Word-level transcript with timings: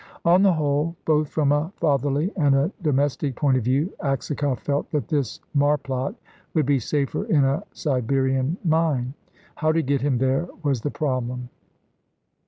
On 0.25 0.41
the 0.41 0.53
whole, 0.53 0.95
both 1.05 1.29
from 1.29 1.51
a 1.51 1.71
fatherly 1.75 2.31
and 2.35 2.55
a 2.55 2.71
domestic 2.81 3.35
point 3.35 3.57
of 3.57 3.63
view, 3.63 3.93
Aksakoff 3.99 4.57
felt 4.59 4.89
that 4.89 5.09
this 5.09 5.39
marplot 5.55 6.15
would 6.55 6.65
be 6.65 6.79
safer 6.79 7.25
in 7.25 7.43
a 7.45 7.61
Siberian 7.71 8.57
mine. 8.65 9.13
How 9.53 9.71
to 9.71 9.83
get 9.83 10.01
him 10.01 10.17
there 10.17 10.47
was 10.63 10.81
the 10.81 10.89
problem. 10.89 11.49